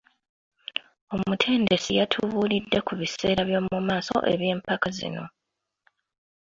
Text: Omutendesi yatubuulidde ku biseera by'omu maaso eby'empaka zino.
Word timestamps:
Omutendesi 1.15 1.91
yatubuulidde 1.99 2.79
ku 2.87 2.93
biseera 2.99 3.41
by'omu 3.49 3.77
maaso 3.89 4.15
eby'empaka 4.33 4.87
zino. 4.97 5.23